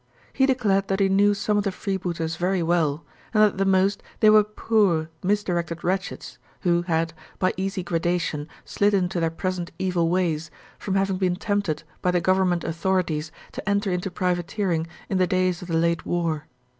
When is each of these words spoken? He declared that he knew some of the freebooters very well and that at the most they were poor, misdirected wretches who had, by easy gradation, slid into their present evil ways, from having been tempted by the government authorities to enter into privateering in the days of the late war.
He 0.33 0.47
declared 0.47 0.87
that 0.87 0.99
he 0.99 1.09
knew 1.09 1.35
some 1.35 1.59
of 1.59 1.63
the 1.63 1.71
freebooters 1.71 2.35
very 2.35 2.63
well 2.63 3.05
and 3.35 3.43
that 3.43 3.49
at 3.51 3.57
the 3.59 3.65
most 3.65 4.01
they 4.19 4.31
were 4.31 4.43
poor, 4.43 5.09
misdirected 5.21 5.83
wretches 5.83 6.39
who 6.61 6.81
had, 6.81 7.13
by 7.37 7.53
easy 7.55 7.83
gradation, 7.83 8.47
slid 8.65 8.95
into 8.95 9.19
their 9.19 9.29
present 9.29 9.69
evil 9.77 10.09
ways, 10.09 10.49
from 10.79 10.95
having 10.95 11.17
been 11.17 11.35
tempted 11.35 11.83
by 12.01 12.09
the 12.09 12.19
government 12.19 12.63
authorities 12.63 13.31
to 13.51 13.69
enter 13.69 13.91
into 13.91 14.09
privateering 14.09 14.87
in 15.07 15.19
the 15.19 15.27
days 15.27 15.61
of 15.61 15.67
the 15.67 15.77
late 15.77 16.03
war. 16.03 16.47